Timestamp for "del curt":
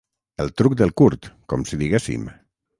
0.79-1.29